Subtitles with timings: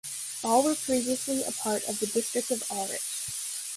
[0.43, 3.03] All were previously part of the District of Aurich.